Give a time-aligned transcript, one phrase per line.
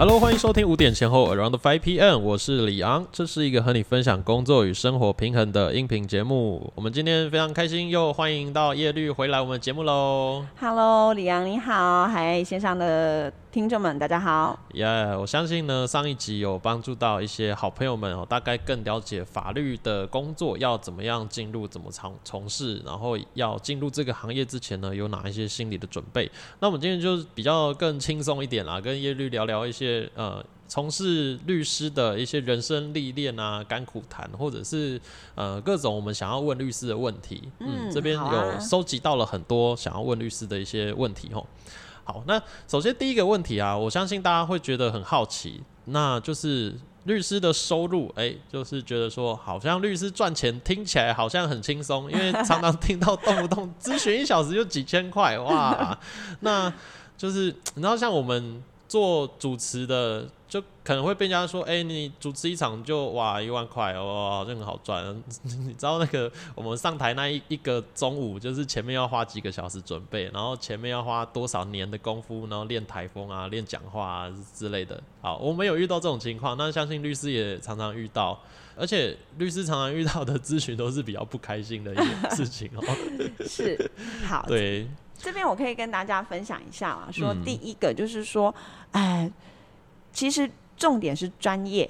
[0.00, 6.72] Hello，欢迎收听五点前后 Around Five PM，我是李昂，这是一个和你分享工作与生活平衡的音频节目。
[6.74, 10.46] 我们今天非常开心，又欢迎到叶绿回来我们节目喽。
[10.58, 14.58] Hello，李昂你好，嗨线上的听众们大家好。
[14.72, 14.86] 耶
[15.18, 26.30] 我相信呢，上一集有帮助到一些好朋友们哦，大概更了解法律的工作要怎么样进入，怎么从从事，然后要进入这个行业之前呢，有哪一些心理的准备。
[26.60, 30.44] 那我们今天就比较更轻松一点啦，跟叶绿聊聊一些呃。
[30.72, 35.00] 从事律师的一些人生历练啊、甘苦谈，或者是
[35.34, 41.44] 呃各种我们想要问律师的问题，嗯，嗯这边有收集到了很多想要问律师的一些问题哦。
[42.04, 55.98] 好，那首先第一个问题啊，我相信大家会觉得很好奇，那就是律师的收入，哎、就是觉得说，好像律师赚钱听起来好像很轻松，因为 常常听到动不动咨询一小时就几千块，哇，
[56.38, 56.72] 那
[57.18, 65.04] 就是你知道，像我们做主持的，就可能会被人家说，哎、你主持一场就哇一万块哦，好像很好赚。
[65.44, 75.00] 你知道那个我们上台那一一个中午，就是前面要花几个小时准备，然后前面要花多少年的功夫，然后练台风啊、练讲话啊之类的。
[75.22, 78.36] 好，我们有遇到这种情况，那相信律师也常常遇到。
[78.76, 82.82] 而且律师常常遇到的咨询都是比较不开心的一件事情哦。
[83.46, 83.90] 是，
[84.26, 84.88] 好，对，
[85.22, 88.52] 这边我可以跟大家分享一下啊，说嗯第一个就是说，
[88.92, 89.30] 哎，
[90.12, 91.88] 其实重点是专业，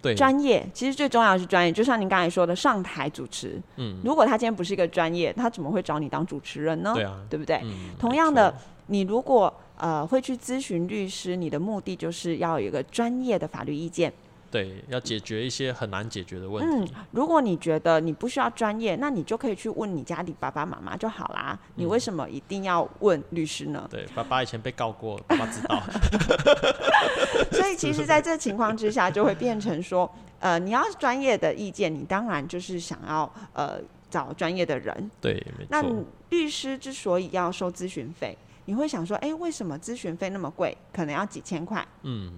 [0.00, 6.92] 对，专业其实最重要的是专业，就像您刚才说的，上台主持，嗯，如果他今天不是一个专业，他怎么会找你当主持人呢？
[6.94, 7.60] 对啊，对不对？
[7.62, 8.54] 嗯，同样的，
[8.86, 14.12] 你如果呃会去咨询律师，你的目的就是要有一个专业的法律意见。
[14.54, 21.58] 对，要解决一些很难解决的问题嗯题。，如果你觉得你不需要专业，那你就可以去问你家里爸爸妈妈就好啦。
[21.74, 23.88] 你为什么一定要问律师呢？
[23.90, 25.82] 对，爸爸以前被告过，爸爸知道。
[27.50, 30.08] 所以其实在 这情况之下，就会变成说，
[30.38, 35.10] 呃，你要是专业的意见，你当然就是想要呃找专业的人。
[35.20, 35.84] 对，没那。
[36.30, 40.76] 律师之所以要收咨询费，你会想说，哎，为什么咨询费那么贵？
[40.92, 41.86] 可能要几千块。
[42.02, 42.32] 嗯，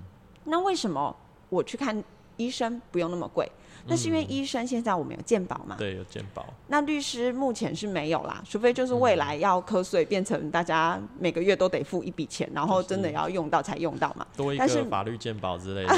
[0.44, 1.16] 那为什么
[1.48, 2.04] 我去看
[2.36, 3.50] 医生不用那么贵？
[3.88, 6.44] 那是因为医生现在我们有健保嘛，对，有健保。
[6.66, 14.26] 那律师目前是没有啦，除非就是未来要瞌睡变成大家每个月都得付一笔钱，然后真的要用到才用到嘛。
[14.36, 15.94] 多一个法律健保之类的，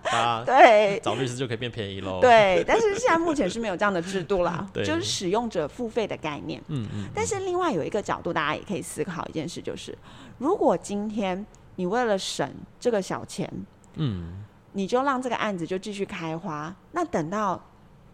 [0.46, 6.58] 对找律师就可以变便宜喽。，对，但是现在目前是没有这样的制度啦 就是使用者付费的概念。
[6.68, 9.94] 嗯嗯，但是另外有一个角度，大家也可以思考一件事，就是
[10.38, 11.44] 如果今天
[11.76, 12.50] 你为了省
[12.80, 13.52] 这个小钱，
[13.96, 14.42] 嗯，
[14.72, 17.60] 你就让这个案子就继续开花，那等到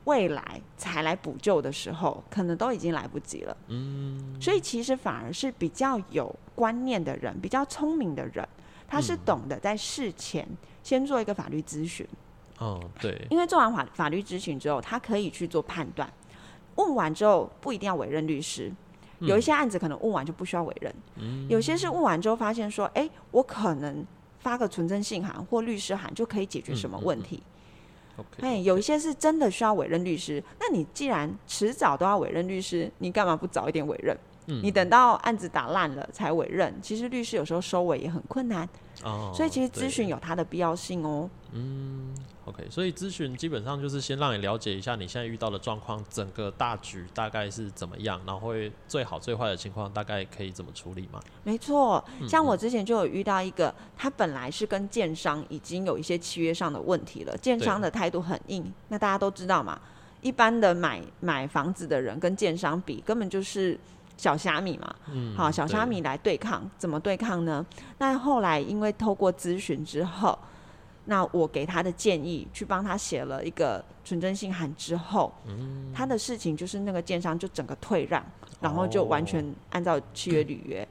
[0.04, 3.56] 未来才来补救的时候，可能都已经来不及了。
[3.68, 8.46] 嗯，所以其实反而是比较有观念的人，比较聪明的人，
[8.86, 10.46] 他是懂得在事前
[10.82, 12.06] 先做一个法律咨询，
[12.58, 16.10] 哦，对，因为做完法法律咨询之后，他可以去做判断。
[16.76, 18.70] 问完之后不一定要委任律师，
[19.20, 21.46] 有一些案子可能问完就不需要委任，嗯。
[21.48, 24.04] 有些是问完之后发现说，哎、我可能
[24.44, 27.42] 发个存真信函或律师函就可以解决什么问题。
[28.16, 34.16] OK，哎，有一些是真的需要委任律师，那你既然迟早都要委任律师，你干嘛不早一点委任？
[34.46, 38.68] 嗯你等到案子打烂了才委任，其实律师有时候收尾也很困难，
[39.04, 41.30] 哦，所以其实咨询有它的必要性哦。
[41.52, 42.12] 嗯
[42.46, 51.20] OK，所以咨询基本上就是先让你了解一下你现在遇到的状况，整个大局大概是怎么样，然后会最好最坏的情况大概可以怎么处理嘛？
[51.42, 58.70] 没错，嗯像我之前就有遇到一个，他本来是跟建商已经有一些契约上的问题了，建商的态度很硬。
[58.88, 59.80] 那大家都知道嘛，
[60.20, 63.78] 一般的买买房子的人跟建商比，根本就是
[64.16, 64.94] 小虾米嘛。
[65.12, 67.64] 嗯，好，小虾米来对抗，怎么对抗呢？
[67.98, 70.38] 那后来因为透过咨询之后，
[71.06, 78.24] 那我给他的建议，去帮他写了一个纯真信函之后，嗯他的事情就是那个建商就整个退让，
[78.60, 80.86] 然后就完哦全按照契约履约。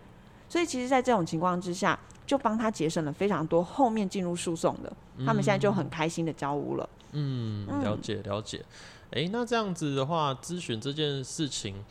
[0.50, 1.98] 所以其实，在这种情况之下，
[2.28, 4.94] 就帮他节省了非常多后面进入诉讼的，
[5.26, 6.88] 他们现在就很开心的交屋了。
[7.14, 8.64] 嗯，嗯了解了解。
[9.12, 11.84] 诶，那这样子的话，咨询这件事情，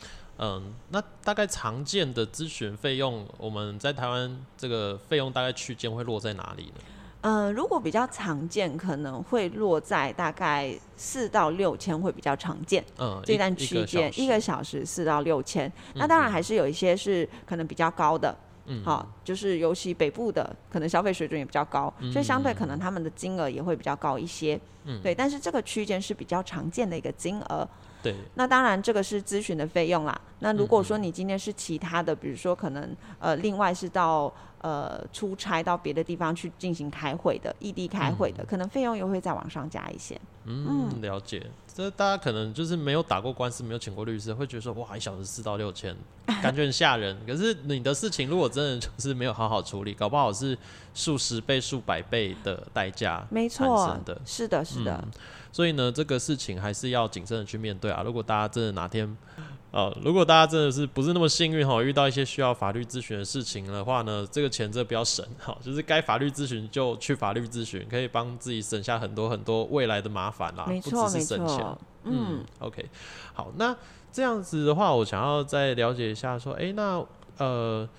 [0.43, 6.81] 嗯，那大概常见的咨询费用，我们在台湾这个费用大概区间会落在哪里呢？
[7.21, 12.83] 呃，如果比较常见，可能会落在大概四到六千会比较常见。
[12.97, 24.59] 嗯，这段区间一个小时四到六千，那当然还是有一些是可能比较高的，嗯，好，就是尤其北部的可能消费水准也比较高，所以相对可能他们的金额也会比较高一些。
[24.85, 27.67] 嗯，对，但是这个区间是比较常见的一个金额。
[28.01, 30.19] 对，那当然这个是咨询的费用啦。
[30.39, 40.19] 那如果说你今天是其他的，比如说可能呃，另外是到呃出差到别的地方去进行开会的，异地开会的，可能费用又会再往上加一些。
[40.45, 41.45] 嗯，了解。
[41.75, 45.95] 这大家可能就是没有打过官司，没有请过律师，会觉得说哇，一小时四到六千，
[46.43, 47.17] 感觉很吓人。
[47.25, 50.57] 可是你的事情如果真的就是没有好好处理，搞不好是
[50.93, 55.03] 数十倍、数百倍的代价没错的，是的，是的。
[55.51, 58.01] 所以呢，这个事情还是要谨慎的去面对啊。
[58.03, 59.17] 如果大家真的哪天，
[59.73, 70.65] 呃，如果大家真的是不是那么幸运哈，遇到一些需要法律咨询的事情的话呢，这个钱真的不要省哈，就是该法律咨询就去法律咨询，可以帮自己省下很多很多未来的麻烦啦。
[70.65, 71.65] 不只是省钱。
[72.03, 72.87] 嗯，OK，
[73.33, 73.75] 好，那
[74.11, 77.03] 这样子的话，我想要再了解一下，说，哎，那
[77.39, 77.89] 呃，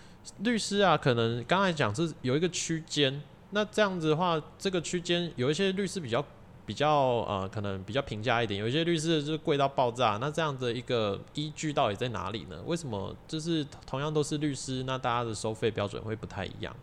[0.44, 3.20] 律师啊，可能刚才讲是有一个区间，
[3.50, 6.24] 那这样子的话，这个区间有一些律师比较。
[6.66, 6.90] 比较
[7.28, 10.18] 呃，可能比较平价一点，有一些律师就是贵到爆炸。
[10.20, 12.56] 那这样的一个依据到底在哪里呢？
[12.66, 16.74] 为什么就是同样都是律师，那大家的收费标准会不太一样？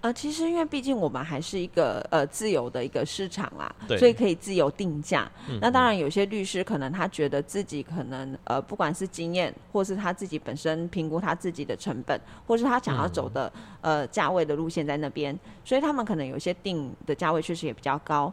[0.00, 5.28] 呃，其实因为毕竟我们还是一个呃自由的一个市场啦，所以可以自由定价。
[5.60, 18.32] 那当然，有些律师可能他觉得自己可能呃，不管是经验，或是他自己本身评估他自己的成本，或是他想要走的呃价位的路线在那边，所以他们可能有些定的价位确实也比较高。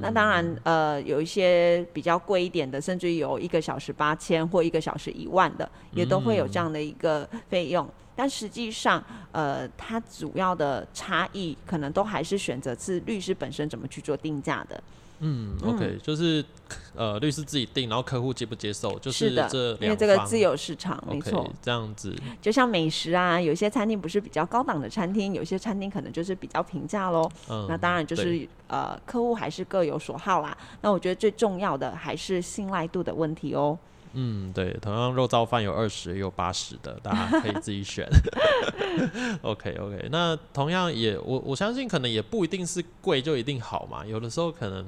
[0.00, 7.88] 那当然，呃，有一些比较贵一点的，甚至有一个小时八千或一个小时一万的，也都会有这样的一个费用。
[8.16, 9.02] 但实际上，
[9.32, 14.82] 呃，它主要的差异可能都还是选择是律师本身怎么去做定价的。
[15.26, 16.44] 嗯，OK，就是
[16.94, 22.14] 呃，律师自己定，然后客户接不接受，就是这因为这个自由市场，没错，这样子。
[22.42, 27.26] 就像美食啊，有些餐厅不是比较高档的餐厅，有些餐厅可能就是比较平价喽。
[27.48, 30.54] 嗯，那当然就是呃，客户还是各有所好啦。
[30.82, 33.78] 那我觉得最重要的还是信赖度的问题哦。
[34.14, 38.08] 嗯，对，同样肉燥饭有二十也有八十的，大家可以自己选。
[39.42, 44.86] OK OK，那同样也我我相信可能也不一定是贵就一定好嘛，有的时候可能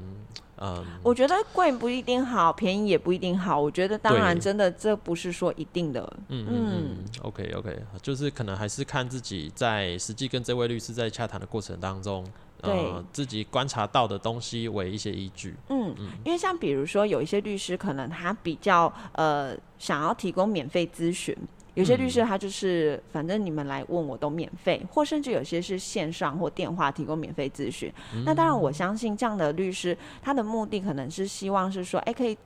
[0.59, 3.61] 嗯，我觉得贵不一定好，便宜也不一定好。
[3.61, 6.11] 我觉得当然真的这不是说一定的。
[6.29, 12.27] 嗯嗯，OK OK，就是可能还是看自己在实际跟这位律师在洽谈的过程当中。
[12.67, 15.55] 对自己观察到的东西为一些依据。
[15.69, 21.37] 嗯嗯，因为像比如说有一些律师可能他比较呃想要提供免费咨询，
[21.75, 27.93] 有些律师他就是反正你们来问我都免费，或甚至有些是线上或电话提供免费咨询。
[28.25, 32.37] 那当然我相信这样的律师他的目的可能是希望是说，哎，可以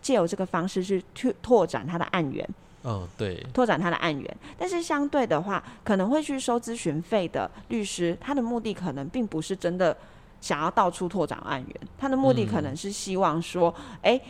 [0.00, 2.48] 借由这个方式去拓拓展他的案源。
[2.84, 9.96] 嗯，对，拓展他的案源，但是相对的话，可能会去收咨询费的律师，他的目的可能并不是真的
[10.40, 14.20] 想要到处拓展案源，他的目的可能是希望说，哎，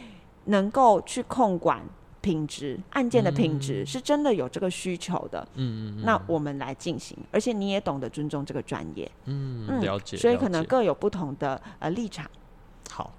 [0.44, 1.82] 能够去控管
[2.20, 5.46] 品质案件的品质，是真的有这个需求的。
[5.54, 9.10] 嗯嗯那我们来进行，而且你也懂得尊重这个专业。
[9.24, 10.16] 嗯，了解。
[10.16, 12.30] 所以可能各有不同的呃立场。
[12.90, 13.12] 好。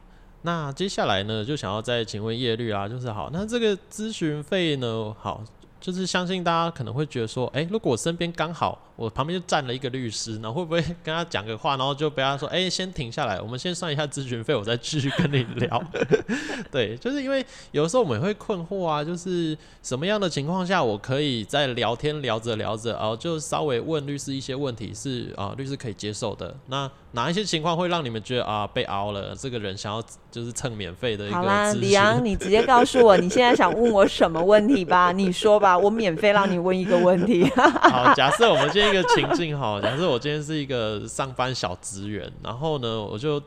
[0.46, 5.44] 那接下来呢，就想要再请问叶律啊，就是好，那这个咨询费呢，好，
[5.82, 8.80] 就是相信大家可能会觉得说，哎，如果我身边刚好。
[8.96, 15.84] 我旁边就站了一个律师，然后会不会跟他讲个话，然后就被他说：“哎，先停下来，我们先算一下咨询费，我再继续跟你聊。
[16.72, 26.56] ”对，就是因为有的时候我们会困惑啊，就是什么样的情况下我可以在聊天聊着聊着，哦，就稍微问律师一些问题是啊，律师可以接受的。
[26.68, 29.36] 那哪一些情况会让你们觉得啊被熬了？
[29.36, 31.36] 这个人想要就是蹭免费的一个？
[31.36, 35.12] 好啦，李阳，你直接告诉我你现在想问我什么问题吧？
[35.12, 37.44] 你说吧，我免费让你问一个问题。
[37.56, 38.85] 好，假设我们今天。
[38.90, 43.42] 一个情境哈，假设我今天是一个上班小职员，然后呢，我就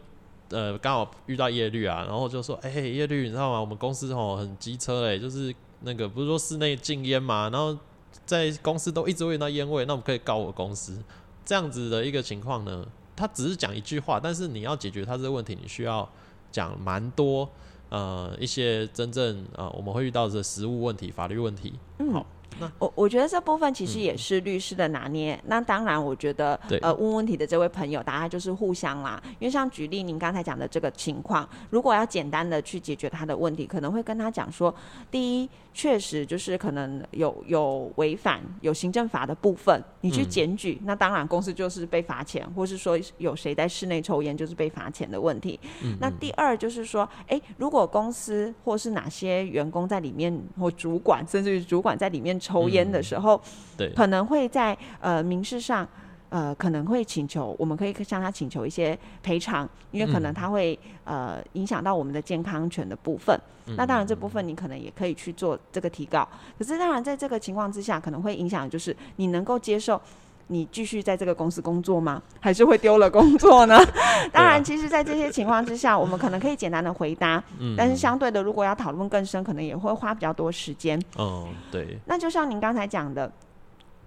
[0.50, 3.60] 呃刚好遇到叶律啊，然后就说，哎，叶律，你知道吗？
[3.60, 7.76] 我们公司吼很机车哎，就是那个不是说室内禁烟嘛，然后
[8.24, 10.98] 在公司都一直闻到烟味，那我们可以告我公司
[11.44, 12.86] 这样子的一个情况呢？
[13.16, 16.08] 他只是讲一句话，但是你要解决他这个问题，你需要
[16.52, 17.48] 讲蛮多
[17.88, 22.24] 呃一些真正呃我们会遇到的实务问题、法律问题，嗯、好
[22.58, 22.70] 好。
[22.78, 25.40] 我我觉得这部分其实也是律师的拿捏。
[25.46, 29.22] 那当然，我觉得呃问问题的这位朋友，大概就是互相啦。
[29.38, 34.74] 因为像举例您刚才讲的这个情况，如果要简单的去解决他的问题，可能会跟他讲说：
[35.10, 35.48] 第一，
[35.78, 45.60] 确实就是可能有有违反有行政法的部分，你去检举，那当然公司就是被罚钱，或是说有谁在室内抽烟就是被罚钱的问题。
[46.00, 52.36] 那第二就是说，哎，如果公司或是哪些员工在里面或主管，甚至于主管在里面。
[52.48, 53.38] 抽烟的时候，
[53.76, 55.86] 对，可能会在呃民事上。
[56.30, 63.38] 呃，可能会请求，我们可以向他请求一些赔偿，因为可能他会呃影响到我们的健康权的部分。
[63.76, 66.28] 那当然这部分你可能也可以去做这个提告。
[66.58, 70.00] 可是当然在这个情况之下，可能会影响就是你能够接受
[70.48, 72.22] 你继续在这个公司工作吗？
[72.40, 73.78] 还是会丢了工作呢？
[74.32, 77.42] 当然，其实，在这些情况之下，我们可能可以简单的回答。
[77.58, 77.74] 嗯。
[77.76, 81.00] 但是相对的，如果要讨论更深，可能也会花比较多时间。
[81.16, 81.98] 哦，对。
[82.04, 83.32] 那就像您刚才讲的。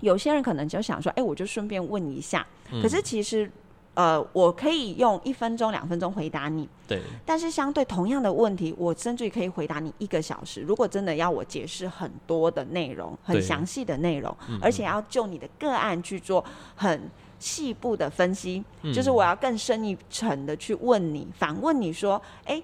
[0.02, 2.46] 有些人可能就想说，哎，我就顺便问一下。
[2.82, 3.50] 可是其实，
[3.94, 6.68] 呃，我可以用一分钟、两分钟回答你。
[6.88, 7.02] 对。
[7.26, 10.62] 但是相对同样的问题，我甚至可以回答你一个小时。
[10.62, 16.44] 如果真的要我解释很多的内容、很详细的内容，而且要就你的个案去做
[16.76, 22.62] 很细部的分析，就是我要更深一层的去问你、反问你说，哎。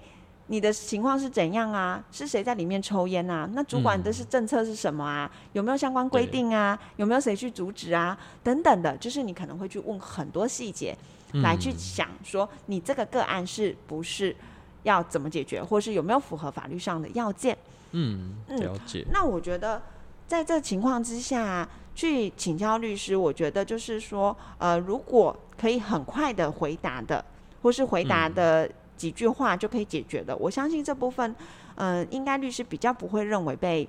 [0.50, 2.02] 你的情况是怎样啊？
[2.10, 3.46] 是谁在里面抽烟啊？
[3.52, 5.30] 那主管的是政策是什么啊？
[5.52, 6.78] 有没有相关规定啊？
[6.96, 8.18] 有没有谁去阻止啊？
[8.42, 10.96] 等等的，就是你可能会去问很多细节，
[11.42, 14.34] 来去想说你这个个案是不是
[14.84, 17.54] 要怎么解决，或是有没有符合法律上的要件？
[17.92, 19.06] 嗯，了解。
[19.12, 19.82] 那我觉得
[20.26, 27.22] 在这情况之下去请教律师，我觉得就是说，呃，如果可以很快的回答的，
[27.60, 28.66] 或是回答的。
[28.98, 31.34] 几句话就可以解决的，我相信这部分，
[31.76, 33.88] 嗯，应该律师比较不会认为被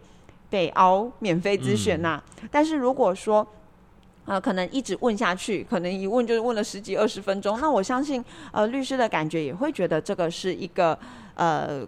[0.50, 2.22] 被凹免费咨询呐。
[2.52, 3.46] 但是如果说，
[4.26, 10.98] 呃，可能一直问下去，可能一问就是问了十几二十分钟，那我相信，呃，律师的感觉也会觉得这个是一个
[11.34, 11.84] 呃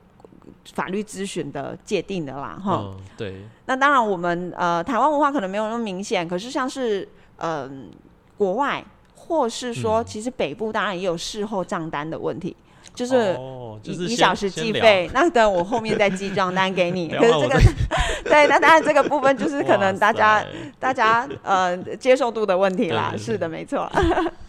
[0.74, 2.96] 法律咨询的界定的啦，哈。
[3.16, 3.46] 对。
[3.68, 7.92] 那当然，我们呃台湾文化可能没有那么明显，可是像是嗯
[8.38, 8.84] 国外，
[9.16, 12.56] 或是说，其实北部当然也有事后账单的问题。
[12.93, 13.38] 就是
[13.83, 17.10] 一小时计费，那等我后面再记账单给你。
[17.15, 17.60] 可是这个，
[18.29, 20.43] 对，那当然这个部分就是可能大家
[20.79, 23.13] 大家呃接受度的问题啦。
[23.17, 23.89] 是的，没错。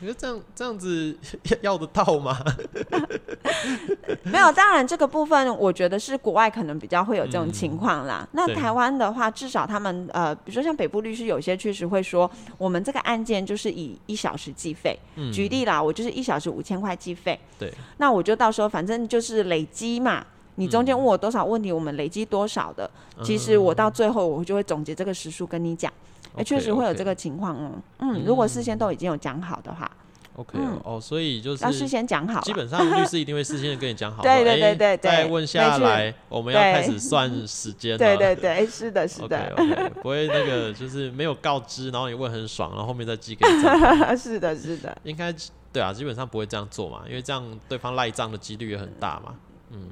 [0.00, 1.16] 你说这样这样子
[1.62, 2.38] 要得到吗？
[4.24, 8.26] 没有，当然这个部分我觉得是国外可能比较会有这种情况啦。
[8.32, 14.98] 那台湾的话，至少他们呃，比如说像北部律师，有些确实会说，我们这个案件就是以一小时计费。
[15.32, 17.38] 举例啦，我就是一小时五千块计费。
[17.58, 17.72] 对。
[17.98, 20.24] 那我就到时候反正就是累积嘛，
[20.56, 22.90] 你中间问我多少问题，我们累积多少的，
[23.22, 25.92] 其实我到最后我就会总结这个时数跟你讲。
[26.36, 27.72] 哎，确实会有这个情况哦。
[27.98, 29.90] 嗯，如果事先都已经有讲好的话
[30.36, 32.40] ，OK 哦，所以就是要事先讲好。
[32.42, 34.20] 基本上律师一定会事先跟你讲好。
[34.24, 35.10] 对对对对对。
[35.10, 37.98] 再问下来，我们要开始算时间 了。
[37.98, 39.52] 对对对，是的，是的。
[39.56, 44.16] OK，不会那个就是没有告知，然后你问很爽，然后后面再寄给你。
[44.16, 44.96] 是的，是的。
[45.04, 45.34] 应该
[45.72, 49.34] 对啊，基本上不会这样做嘛，因为这样对方赖账的几率也很大嘛。
[49.70, 49.88] 嗯。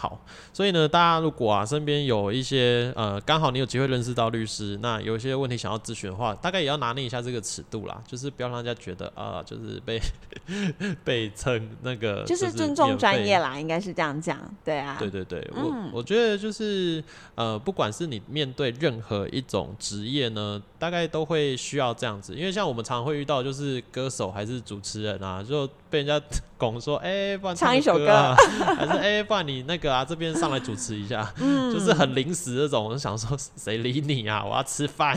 [0.00, 0.18] 好，
[0.50, 10.00] 所以呢，大家如果啊身边有一些呃，刚好你有机会认识到律师，那有一些问题想要咨询的话，大概也要拿捏一下这个尺度啦，就是不要让人家觉得啊，就是被
[11.04, 17.04] 被称那个，就是尊重专业啦，应该是这样讲，对啊，对对对，我我觉得就是
[17.34, 26.20] 呃，不管是你面对任何一种职业呢，大概都会需要这样子，因为像我们常常会遇到，就是歌手还是主持人啊，就被人家
[26.56, 28.34] 拱说，哎，不然唱一首歌，
[28.76, 29.90] 还是哎，不然你那个。
[29.90, 31.28] 啊，这边上来主持一下，
[31.72, 32.84] 就是很临时那种。
[32.84, 34.44] 我想说，谁理你啊？
[34.44, 35.16] 我要吃饭。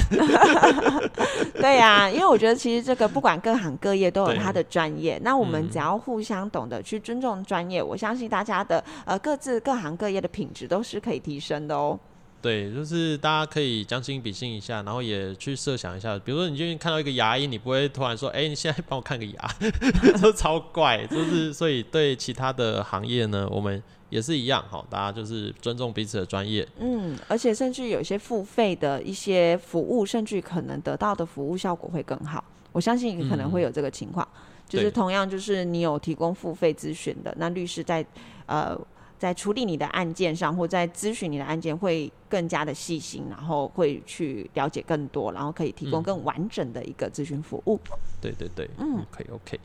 [1.54, 12.00] 对呀，因为我觉得其实这个不管各行各业都有他的专业，那我们只要互相懂得去尊重专业，我相信大家的呃各自各行各业的品质都是可以提升的哦。
[12.44, 19.56] 对，就是大家可以将心比心一下，然后也去设想一下，比如说你最近看到一个牙医，你不会突然说，哎，你现在帮我看个牙，
[20.22, 21.08] 这超怪。
[21.08, 26.68] 就是所以对其他的行业呢，我们也是一样，好，大家就是尊重彼此的专业。
[26.80, 32.44] 嗯，而且甚至有一些付费的一些服务，甚至可能得到的服务效果会更好。
[32.74, 34.28] 我相信可能会有这个情况，
[34.68, 38.06] 就是同样就是你有提供付费咨询的，那律师在
[38.48, 38.78] 呃。
[39.24, 47.80] 在处理你的案件上，或在咨询你的案件，会更加的细心，然后会去了解更多，然后可以提供更完整的一个咨询服务。
[48.20, 49.58] 对对对，嗯，可以 OK。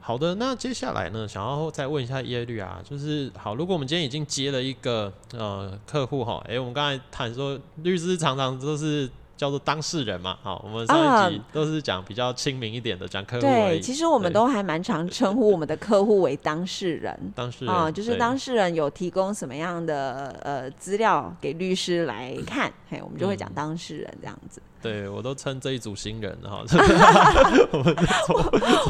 [0.00, 9.08] 好的，那接下来呢，想要再问一下叶律啊，就是好，如果我们今天已经接了一个呃客户哈，哎，我们刚才谈说律师常常都是。
[9.36, 13.42] 叫做当事人嘛，好，我们上一集都是讲比较亲民一点的，讲客户。
[13.42, 17.18] 对，其实我们都还蛮常称呼我们的客户为当事人。
[17.34, 24.62] 当事人啊，就是当事人有提供什么样的呃资料给律师来看， 嘿，我们就会讲当事人这样子。
[24.80, 26.62] 对，我都称这一组新人 哈。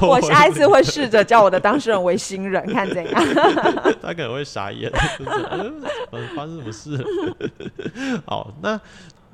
[0.03, 3.25] 我下一次会试着叫我的当事人为新人，看怎样。
[4.03, 4.93] 他可能会傻眼，
[5.51, 5.83] 嗯，
[6.37, 7.03] 发生什么事？
[8.27, 8.79] 好，那。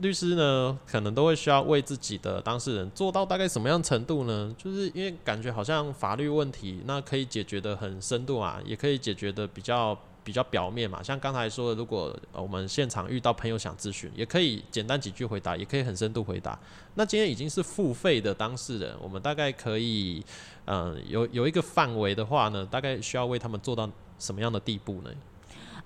[0.00, 4.54] 律师呢，可能都会需要为自己的当事人做到大概什么样程度呢？
[4.56, 11.02] 就是因为感觉好像法律问题，那可以解决的很深度啊，也可以解决的比较比较表面嘛。
[11.02, 16.58] 像刚才说的，如果我们现场遇到朋友想咨询，也可以简单几句回答，也可以很深度回答。
[16.94, 20.24] 那今天已经是付费的当事人，我们大概可以，
[20.64, 23.88] 嗯，有有一个范围的话呢，大概需要为他们做到
[24.18, 25.10] 什么样的地步呢？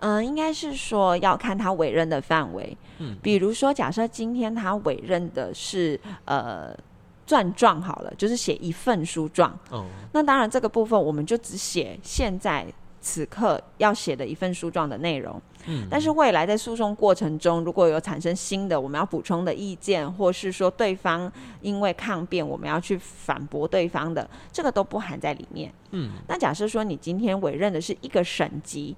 [0.04, 2.76] 嗯，应该是说要看他委任的范围。
[2.99, 6.76] 嗯，比如说，假设今天他委任的是呃
[7.26, 9.58] 传状好了，就是写一份书状。
[9.70, 12.66] 哦，那当然这个部分我们就只写现在
[13.00, 15.40] 此刻要写的一份书状的内容。
[15.66, 21.32] 嗯，但是未来在诉讼过程中，如果有产生新的我们要补充的意见，或是说对方
[21.62, 25.73] 因为抗辩我们要去反驳对方的，这个都不含在里面。
[25.92, 28.94] 嗯，那假设说你今天委任的是一个省级。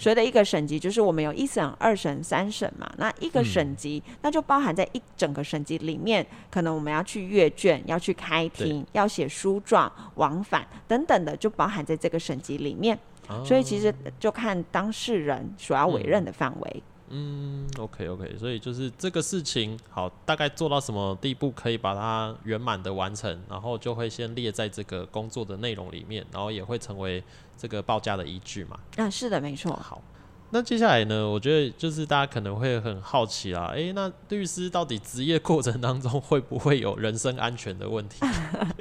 [0.00, 2.90] 所以的一个省级，就是我们有一审、二审、三审嘛。
[2.96, 6.26] 那一个省级，那就包含在一整个省级里面。
[6.50, 12.98] 可能我们要去阅卷，要去开庭，要写书状、往返等等的，就包含在这个省级里面。
[13.44, 16.82] 所以其实就看当事人所要委任的范围。
[17.08, 27.22] 嗯，OK OK，所以就是这个事情好，大概做到什么地步可以把它圆满的完成，然后就会先列在这个工作的内容里面，然后也会成为
[27.56, 28.78] 这个报价的依据嘛。
[28.96, 29.72] 啊，是的，没错。
[29.72, 30.02] 好。
[30.50, 31.28] 那接下来呢？
[31.28, 38.24] 我觉得就是大家可能会很好奇啦，诶，那律师到底职业过程当中会不会有人身安全的问题？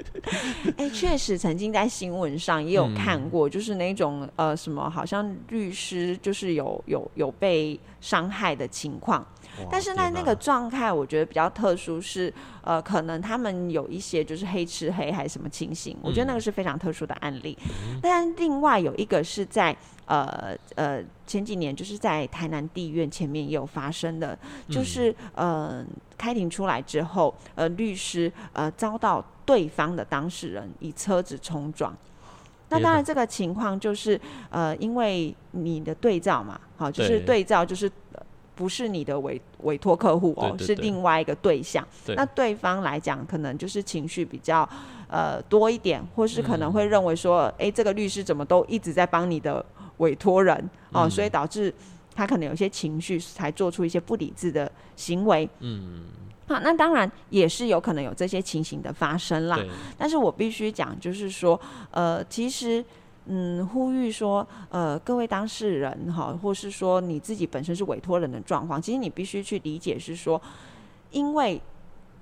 [0.78, 9.26] 哎，确实曾经在新闻上也有看过，就是那种呃什么，好像律师就是有有有被伤害的情况。
[9.72, 17.58] 但是在那个状态，我觉得比较特殊，是呃，可能他们有一些就是黑吃黑还是什么情形，我觉得那个是非常特殊的案例。
[18.02, 24.38] 但另外有一个是在呃呃前几年，就是在台南地院前面也有发生的，
[24.70, 25.84] 就是呃
[26.18, 31.96] 开庭出来之后，呃律师呃遭到对方的当事人以车子冲撞。
[32.70, 34.20] 那当然这个情况就是
[34.50, 37.92] 呃因为你的对照嘛，好，就是对照就是。
[38.56, 41.86] 不是你的委委托客户哦，是另外一个对象。
[42.16, 44.68] 那对方来讲，可能就是情绪比较
[45.10, 49.64] 呃多一点，或是可能会认为说，哎，这个律师怎么都一直在帮你的
[49.98, 51.74] 委托人哦，所以导致
[52.16, 55.50] 他可能有些情绪，才做出一些不理智的行为。
[55.60, 56.06] 嗯，
[56.48, 59.60] 好，那当然也是有可能有这些情形的发生啦。
[59.98, 61.60] 但是我必须讲，就是说，
[61.92, 62.84] 呃，其实。
[63.28, 70.42] 嗯，呼吁说，呃，各位当事人哈，或是说你自己本身是委托人的状况，其实你必须去理解是说，
[71.12, 71.62] 因为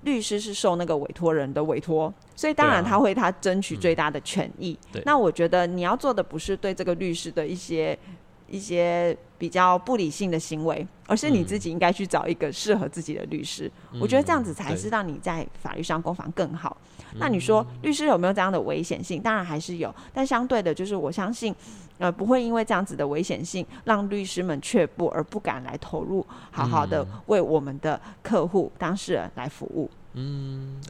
[0.02, 4.78] 律师是受那个委托人的委托，所以当然他会他争取最大的权益。
[5.04, 7.98] 那我觉得你要做的不是对这个律师的一些
[8.48, 13.70] 一些比较不理性的行为，而是你自己应该去找一个适合自己的律师。
[14.00, 16.76] 我觉得这样子才是让你在法律上攻防更好。
[17.16, 19.20] 那你说律师有没有这样的危险性？
[19.20, 21.54] 当然还是有，但相对的，就是我相信，
[21.98, 29.88] 呃，不会因为这样子的危险性，让律师们却步而不敢来投入，好好的为我们的客户当事人来服务。
[29.92, 30.03] 嗯，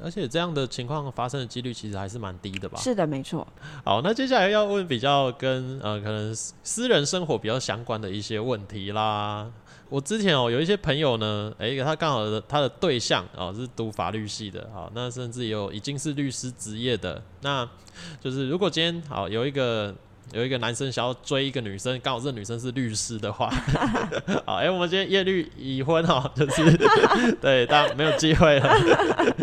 [0.02, 2.78] 而且这样的情况发生的几率其实还是蛮低的吧？
[2.78, 3.46] 是的，没错。
[3.84, 9.50] 好，那接下来要问比较跟呃可能私人生活比较相关的一些问题啦。
[9.88, 17.68] 我之前哦有一些朋友呢，哎，他刚好他的对象哦是读法律系的，好，那甚至有已经是律师职业的，那
[18.20, 19.94] 就是如果今天好有一个。
[20.32, 23.48] 有一个男生想要追一个女生，刚好这女生是律师的话，
[24.46, 26.76] 好，哎，我们今天叶律已婚哈，就是
[27.40, 28.68] 对，当然没有机会了，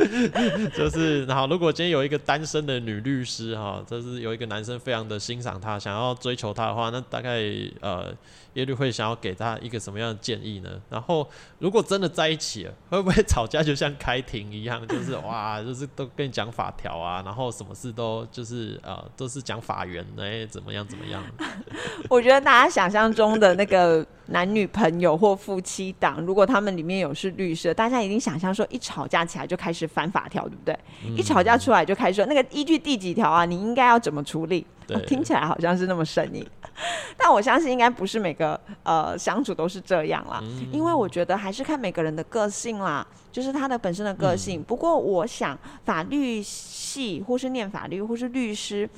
[0.76, 7.42] 就是然后如果今天有一个单身的女律师哈，就是有一个男生非常的欣赏她，想要追求她的话，那大概
[7.80, 8.14] 呃。
[8.56, 10.70] 耶律会想要给他一个什么样的建议呢？
[10.90, 11.26] 然后
[11.60, 21.24] 如果真的在一起了，会不会吵架就像开庭一样，就是哇，就是都跟你讲法条啊，然后什么事都就是呃都是讲法源哎，怎么样怎么样？
[22.10, 30.78] 我觉得大家想象中的那个男女朋友或夫妻档，如果他们里面有是律师，大家一定想象说一吵架起来就开始翻法条，对不对？
[31.16, 34.66] 一吵架出来就开始说那个依据第几条啊，你应该要怎么处理？
[35.08, 36.46] 听起来好像是那么生硬，
[37.16, 40.44] 但我相信应该不是每个呃相处都是这样啦。
[40.74, 44.62] 因为我觉得还是看每个人的个性啦，就是他的本身的个性。
[44.62, 48.90] 不过我想法律系或是念法律或是律师，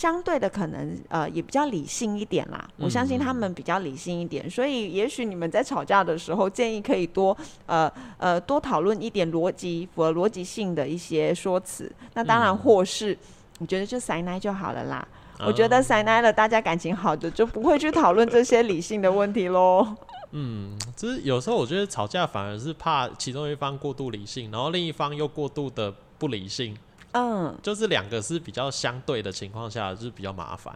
[0.00, 2.66] 相对的可能呃也比较理性一点啦。
[2.78, 7.36] 我相信他们比较理性一点，所以也许你们在吵架的时候，建议可以多
[7.66, 11.92] 呃呃多讨论一点逻辑符合逻辑性的一些说辞。
[12.14, 13.14] 那当然或是
[13.58, 15.06] 你觉得就塞奶就好了啦。
[15.40, 19.86] 我觉得塞奶了，大家感情好的就不会去讨论这些理性的问题喽。
[20.32, 26.74] 嗯，就是有时候我觉得吵架反而是怕其中一方过度理性，然后另一方又过度的不理性，
[27.12, 30.74] 嗯，就是两个是比较相对的情况下，就是比较麻烦。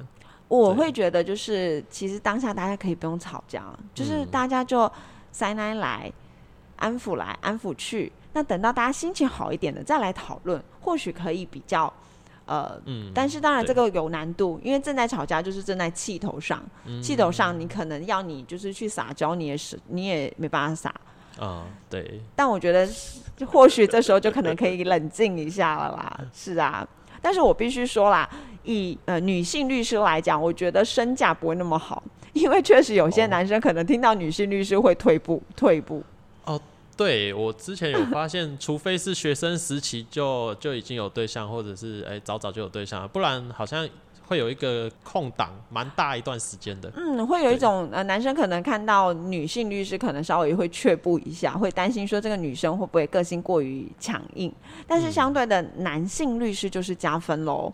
[0.48, 4.90] 我会觉得就是其实当下大家可以不用吵架，就是嗯大家就
[5.32, 6.12] 塞奶来，
[6.76, 8.12] 安抚来，安抚去。
[8.32, 11.92] 那等到大家心情好一点的再来讨论，或许可以比较。
[12.46, 20.94] 呃，嗯，但是当然这个有难度，因为正在吵架就是正在气头上，嗯气头上你可能要你就是去撒娇，你也是你也没办法撒。
[21.38, 22.88] 啊、对，但我觉得
[23.46, 26.20] 或许这时候就可能可以冷静一下了啦。
[26.32, 26.86] 是啊，
[27.20, 28.28] 但是我必须说啦，
[28.62, 36.02] 以呃女性律师来讲，我觉得身价不会那么好，因为确实有些哦男生可能听到女性律师会退步，退步。
[36.44, 36.60] 哦
[36.96, 43.84] 对我之前有发现，除非是学生时期就就已经有对象，或者是哎、早早就有对象了，不然好像
[44.26, 46.90] 会有一个空档，蛮大一段时间的。
[46.96, 54.52] 嗯，会有一种呃，男生可能看到女性律师，可能稍微会却步一下，会担心说这个女生会不会个性过于强硬。
[54.86, 57.72] 但是相对的，男性律师就是加分喽。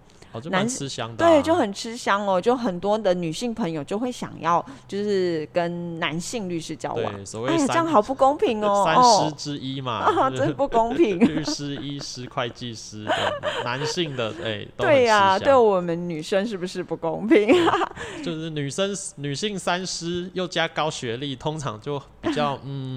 [0.51, 1.29] 男蛮吃香的、啊。
[1.31, 7.15] 对，就很吃香哦，就很多的女性朋友就会想要，就是跟男性律师交往。
[7.49, 8.85] 哎这样好不公平哦！
[8.85, 11.19] 三师哦，之一嘛，啊， 真不公平。
[11.21, 17.49] 律师、医师、会计师，对 男性的哎、对呀、对我们女生是不是不公平？
[18.25, 22.97] 就是女生女性三师又加高学历，通常就比较嗯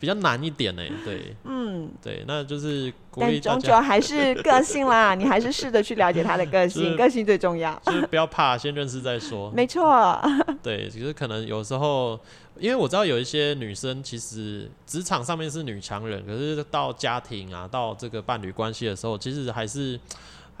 [0.00, 0.82] 比较难一点呢。
[1.04, 7.80] 对嗯，对，那就是鼓但励大家，终究还是个性啦， 你还是试着去了解他的个性，是个性最重要。
[7.84, 9.50] 就是不要怕，先认识再说。
[9.54, 10.20] 没错，
[10.62, 12.18] 对，其实可能有时候，
[12.58, 20.00] 因为我知道有一些女生其实职场上面是女强人，可是到家庭啊，到这个伴侣关系的时候，其实还是。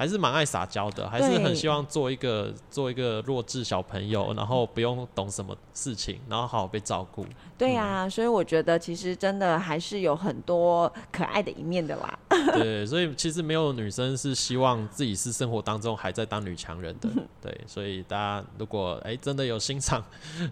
[0.00, 7.26] 还是蛮爱撒娇的，还是很希望做一个做一个弱智小朋友，然后不用懂什么事情，然后好好被照顾。
[7.58, 12.18] 对呀、所以我觉得其实真的还是有很多可爱的一面的啦。
[12.56, 17.10] 对，所以其实没有女生是希望自己是生活当中还在当女强人的。
[17.42, 20.02] 对，所以大家如果哎、真的有欣赏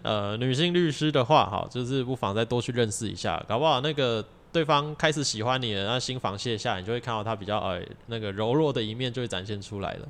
[0.03, 10.07] 呃女性律师的话，哈，就是不妨再多去认识一下，搞不好那个对方开始喜欢你了，那心防卸下，你就会看到他比较呃那个柔弱的一面就会展现出来了。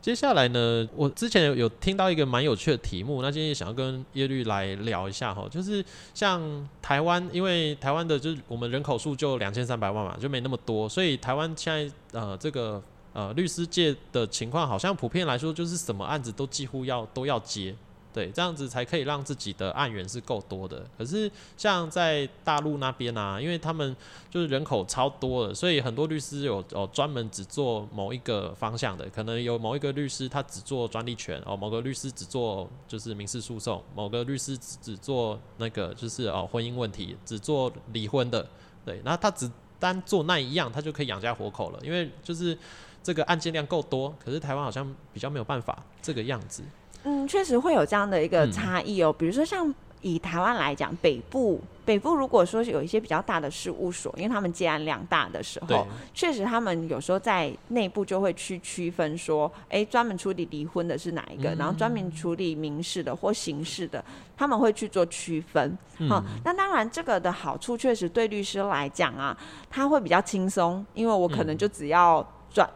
[0.00, 12.82] 接下来呢，我之前有有听到一个蛮有趣的题目，那今天也想要跟耶律来聊一下哈，就是像台湾，因为台湾的就是我们人口数就两千三百万嘛，就没那么多，所以台湾现在呃这个
[13.14, 17.74] 呃律师界的情况，好像普遍来说就是什么案子都几乎要都要接。
[18.14, 20.86] 对，这样子才可以让自己的案源是够多的。
[20.96, 23.94] 可是像在大陆那边啊，因为他们
[24.30, 38.48] 就是人口超多的，所以很多律师有哦专门只做某一个方向的，可能有某一个律师他只做专利权，哦，某个律师只做就是民事诉讼，某个律师只只做那个就是哦婚姻问题，只做离婚的。
[38.84, 39.50] 对，那他只
[39.80, 42.56] 单做那一样，他就可以养家活口了，因为就是
[43.02, 44.14] 这个案件量够多。
[44.24, 46.62] 可是台湾好像比较没有办法这个样子。
[47.04, 49.12] 嗯，确实会有这样的一个嗯差异哦。
[49.12, 64.04] 比如说像以台湾来讲，北部北部如果说是有一些比较大的事务所，因为他们接案量大的时候，，确实他们有时候在内部就会去区分说，哎，专门处理离婚的是哪一个，然后专门处理民事的或刑事的，
[64.36, 65.76] 他们会去做区分。
[66.08, 69.36] 好、那当然这个的好处确实对律师来讲啊，
[69.70, 72.68] 他会比较轻松，因为我可能就只要专。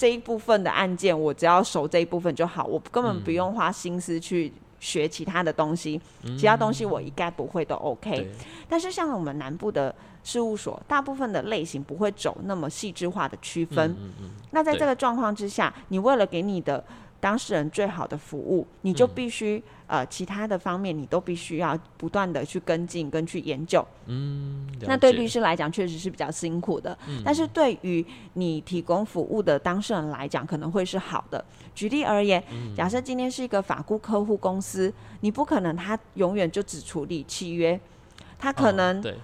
[0.00, 6.00] 这一部分的案件，我只要熟这一部分就好，我根本不用花心思去学其他的东西，
[6.38, 8.32] 其他东西我一概不会都 OK。
[8.66, 13.90] 但是像我们南部的事务所，大部分的类型不会走那么细致化的区分。
[13.90, 16.82] 嗯嗯那在这个状况之下，你为了给你的
[17.20, 23.84] 当事人最好的服务，你就嗯必须、呃其他的方面你都必须要不断的去跟进跟去研究。
[24.06, 28.04] 嗯，那对律师来讲确实是比较辛苦的，但是对于
[28.34, 31.44] 你提供服务的当事人来讲，可能会是好的。
[31.74, 32.42] 举例而言，
[32.74, 37.78] 假设今天是一个法顾客户公司，你不可能他永远就只处理契约，
[38.38, 39.14] 他可哦能对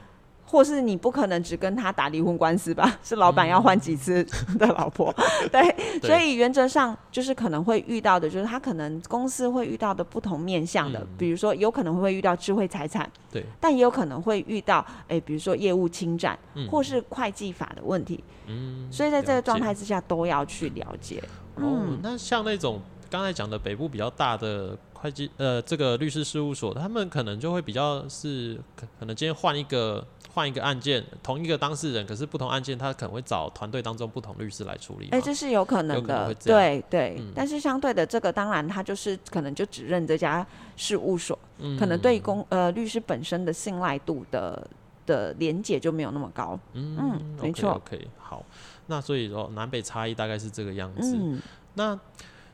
[0.46, 2.98] 或是你不可能只跟他打离婚官司吧？
[3.02, 4.24] 是老板要换几次
[4.58, 5.12] 的老婆？
[5.50, 18.22] 对，嗯对所以原则上就是可能会遇到的，就是他可能公司会遇到的不同面向的，嗯比如说有可能会遇到智慧财产，对，但也有可能会遇到，诶，比如说业务侵占，嗯或是会计法的问题。
[18.46, 21.20] 嗯，所以在这个状态之下，都要去了解。
[21.56, 22.80] 哦，那像那种
[23.10, 35.08] 刚才讲的北部比较大的会计呃这个律师事务所，他们可能就会比较是可可能今天换一个换一个案件，同一个当事人，可是不同案件他可能会找团队当中不同律师来处理。
[35.10, 37.20] 哎，这是有可能的，对对。
[37.34, 41.38] 但是相对的，这个当然他就是可能就只认这家事务所，
[41.78, 44.66] 可能对公呃律师本身的信赖度的
[45.06, 46.58] 的连结就没有那么高。
[46.74, 47.70] 嗯，没错。
[47.72, 48.44] OK，好。
[48.88, 51.40] 那所以说南北差异大概是这个样子。
[51.74, 51.98] 那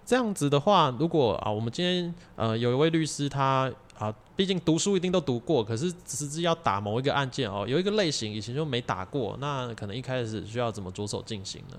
[0.05, 11.77] 这样子的话，如果啊，我们今天呃有一位律师，他啊，毕竟读书一定都读过，可是实质要打某一个案件哦，有一个类型以前就没打过，那可能一开始需要怎么着手进行呢？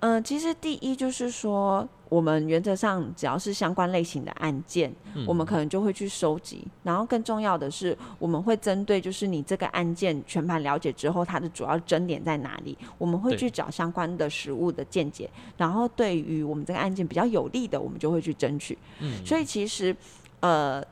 [0.00, 4.92] 嗯，其实第一就是说，我们原则上只要是相关类型的案件，
[5.26, 6.66] 我们可能就会去收集。
[6.82, 15.30] 然后更重要的是，我们会针对就是你这个案件全盘了解之后，它的主要争点在哪里，我们会去找相关的实物的见解。
[15.56, 18.76] 然后对于我们这个案件比较有利的，我们就会去争取。
[19.00, 19.96] 嗯，所以其实
[20.40, 20.84] 呃。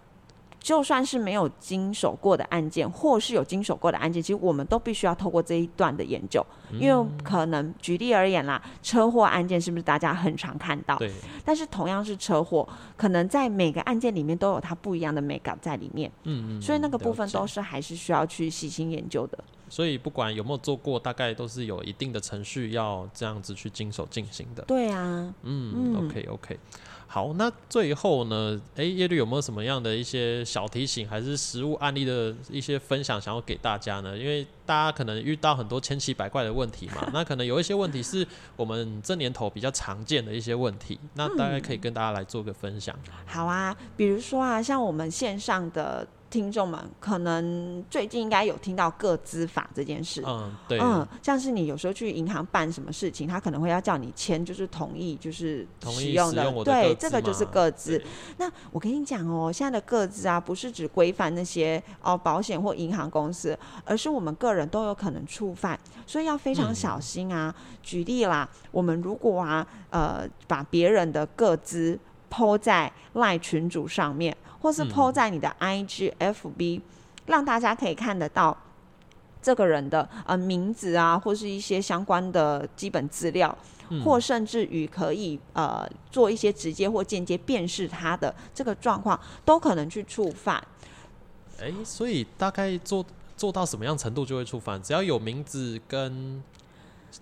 [0.64, 6.42] 就算是没有经手过的案件，或是有经手过的案件，其实我们都必须要透过这一段的研究，
[6.80, 10.96] 因为可能举例而言啦，车祸案件是不是大家很常看到？
[10.96, 11.12] 对。
[11.44, 16.10] 但是同样是车祸，可能在每个案件里面都有它不一样的美感在里面。
[16.22, 16.62] 嗯嗯。
[16.62, 19.38] 所以那个部分都是还是需要去细心研究的。
[19.68, 24.64] 所以不管有没有做过，大概都是有一定的程序要这样子去经手进行的。
[24.64, 25.34] 对啊。
[25.42, 26.06] 嗯。
[26.06, 26.58] OK OK。
[27.14, 28.60] 好，那最后呢？
[28.74, 34.18] 哎，叶律有没有什么样的一些小提醒，还是实物案例的一些分享，想要给大家呢？
[34.18, 42.92] 因为大家可能遇到很多千奇百怪的问题嘛， 那可能有一些问题是我们这年头比较常见的一些问题，那大概可以跟大家来做个分享。
[43.26, 46.04] 好啊，比如说啊，像我们线上的。
[46.34, 58.02] 听众们可能最近应该有听到个资法这件事，嗯，对，嗯，像是你有时候去银行办什么事情，他可能会要叫你签，就是同意，就是使用的，对，这个就是个资。
[58.36, 67.54] 那我跟你讲哦，现在的个资啊，不是只规范那些哦保险或银行公司，而是我们个人都有可能触犯，所以要非常小心啊。
[67.80, 71.96] 举例啦，我们如果啊，呃，把别人的个资
[72.28, 74.36] 抛在赖群主上面。
[74.64, 76.80] 或是 PO 在你的 IG、FB，
[77.26, 78.56] 让大家可以看得到
[79.42, 83.54] 这个人的呃名字啊，或是一些相关的基本资料，
[84.02, 90.66] 或甚至于可以呃做一些直接或间接辨识他的这个状况，都可能去触犯。
[91.60, 93.04] 哎，所以大概做
[93.36, 94.82] 做到什么样程度就会触犯？
[94.82, 96.42] 只要有名字跟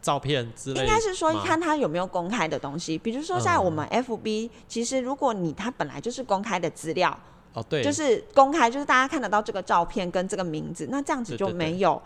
[0.01, 7.19] 照片之类，应该是说看他有没有公开的东西，比如说在我们 FB，其实如果你他本来就是公开的资料。
[7.55, 12.01] 哦，对，就是公开，就是大家看得到这个照片跟这个名字，那这样子就没有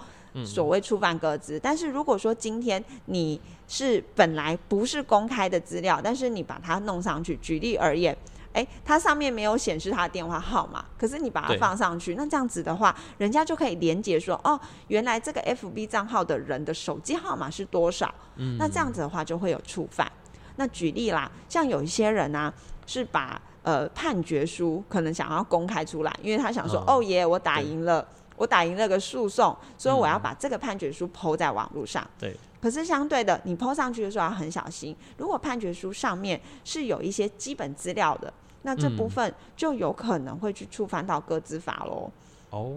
[0.45, 1.59] 所谓触犯各自。
[1.59, 8.17] 但是如果说今天你是本来不是公开的资料，但是你把它弄上去，举例而言，
[8.53, 18.13] 哎，它上面没有显示他的电话号码，可是你把它放上去，那这样子的话，人家就可以连接说，哦，原来这个 FB 账号的人的手机号码是多少？
[18.37, 20.11] 嗯，那这样子的话就会有触犯。
[20.57, 22.53] 那举例啦，像有一些人啊，
[22.87, 32.09] 是把呃，判决书可能想要公开出来，因为他想说，哦耶，我打赢了，我打赢了个诉讼，所以我要把这个判决书抛在网络上。
[32.17, 32.37] 对。
[32.61, 42.09] 可是相对的，你抛上去的时候要很小心，如果判决书上面是有一些基本资料的，那这部分就有可能会去触犯到个资法喽。
[42.51, 42.73] 哦。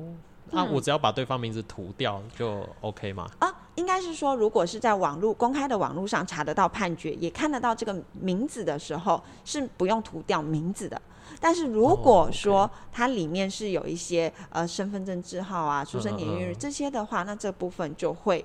[0.52, 3.30] 那我只要把对方名字涂掉就 OK 吗？
[3.40, 11.02] 啊，应该是说，如果是在网络公开的网络上查得到判决，也看得到这个名字的时候，是不用涂掉名字的。
[11.40, 18.44] 但是如果说它里面是有一些呃身份证字号啊、出生年月日这些的话，那这部分就会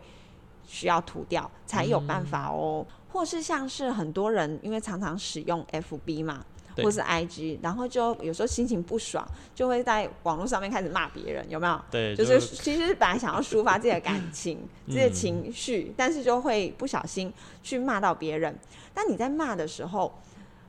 [0.66, 2.86] 需要涂掉才有办法哦。
[3.08, 6.44] 或是像是很多人因为常常使用 FB 嘛。
[6.76, 11.80] 或是 IG，然后就有时候心情不爽，就会在网络上面开始骂别人，有没有？
[11.90, 17.32] 对，就是其实本来想要抒发自己的感 情、自己的情绪，但是就会不小心
[17.62, 18.56] 去骂到别人。
[18.92, 20.12] 但你在骂的时候，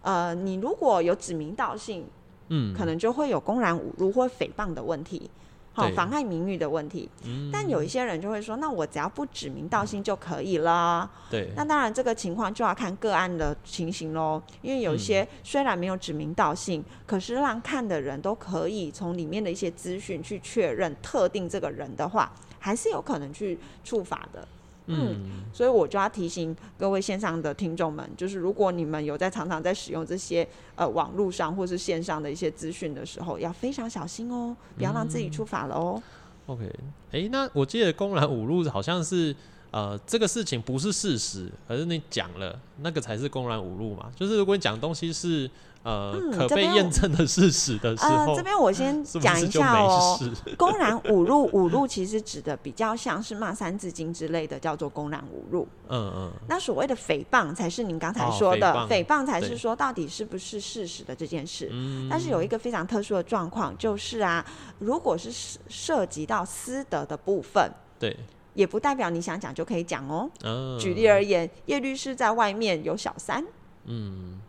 [0.01, 2.05] 呃，你如果有指名道姓，
[2.49, 5.29] 嗯，可能就会有公然侮辱或诽谤的问题。
[5.75, 7.09] 好，妨害名誉的问题。
[7.25, 11.09] 嗯，但有一些人就会说，那我只要不指名道姓就可以了。
[11.29, 14.41] 对，那当然这个情况就要看个案的情形喽。
[14.61, 24.47] 因为有一些虽然没有指名道姓，可是让看的人都可以从里面的一些资讯去确认特定这个人的话，还是有可能去处罚的。
[24.87, 36.01] 嗯，所以我就要提醒各位线上的听众们，就是如果你们有在常常在使用这些呃网络上或是线上的一些资讯的时候，要非常小心哦，不要让自己触法了哦。
[36.47, 36.71] OK，
[37.11, 39.35] 哎，那我记得公然侮辱好像是
[39.71, 44.11] 呃这个事情不是事实，而是你讲了那个才是公然侮辱嘛。
[44.15, 45.49] 就是如果你讲东西是
[45.85, 50.19] 呃嗯可被这边验证的事实的时呃，候，这边我先 讲一下哦。
[50.57, 55.67] 公然 侮辱，侮辱其实指的比较像是骂三字经之类的，叫做公然侮辱。
[55.87, 61.69] 嗯嗯，那所谓的诽谤，才是您刚才哦说的诽谤诽谤，才是说到底是不是事实的这件事。
[61.71, 64.43] 嗯但是有一个非常特殊的状况，就是啊，
[64.79, 68.17] 如果是涉涉及到私德的部分，对，
[68.55, 70.29] 也不代表你想讲就可以讲哦。
[70.43, 73.45] 嗯，举例而言，叶律师在外面有小三，
[73.85, 74.39] 嗯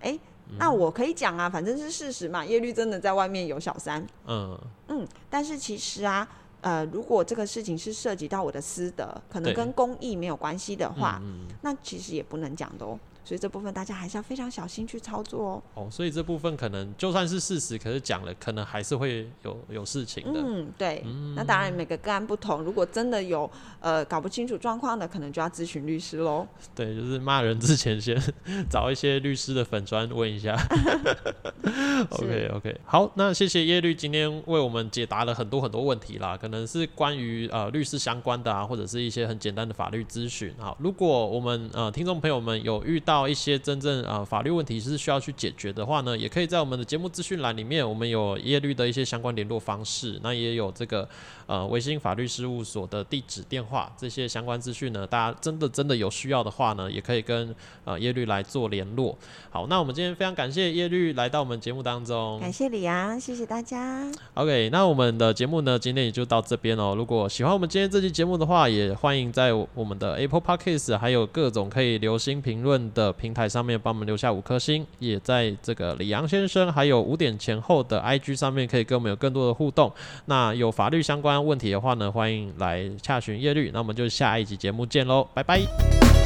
[0.00, 0.18] 哎、
[0.58, 2.44] 那我可以讲啊，反正是事实嘛。
[2.44, 6.26] 叶律真的在外面有小三，嗯嗯，但是其实啊，
[6.60, 12.98] 呃，如果这个事情是涉及到我的私德，可能跟公益没有关系的话，嗯那其实也不能讲的哦。
[13.26, 15.62] 所以这部分大家还是要非常小心去操作哦。
[15.74, 20.40] 哦，所以这部分可能就算是事实，可是讲了，可能还是会有有事情的。
[20.40, 21.04] 嗯，对。
[21.34, 26.46] 那当然每个个案不同，如果真的有呃搞不清楚状况的，可能就要咨询律师喽。
[26.76, 28.16] 对，就是骂人之前先
[28.70, 30.56] 找一些律师的粉砖问一下。
[32.10, 40.54] OK OK，好，那谢谢叶律今天为我们解答了很多很多问题啦，可能是关于呃律师相关的啊，或者是一些很简单的法律咨询。
[40.58, 51.08] 好，如果我们呃听众朋友们有遇到一些真正呃法律问题是需要去解决的话呢，也可以在我们的节目资讯栏里面，我们有叶律的一些相关联络方式，那也有这个
[51.46, 59.16] 呃维新法律事务所的地址、电话这些相关资讯呢，大家真的真的有需要的话呢，也可以跟呃叶律来做联络。
[59.50, 62.40] 好，那我们今天非常感谢叶律来到我们节目当中。
[62.40, 64.10] 感谢李阳，谢谢大家。
[64.34, 66.94] OK，那我们的节目呢，今天也就到这边哦。
[66.96, 79.92] 如果喜欢我们今天这期节目的话，也欢迎在我们的 Apple Podcast 还有各种可以留心评论平台上面帮我们留下五颗星，也在这个李阳先生还有五点前后的 IG 上面可以跟我们有更多的互动。
[80.26, 83.70] 那有法律相关问题的话呢，欢迎来洽询叶律。
[83.72, 86.25] 那我们就下一集节目见喽，拜拜。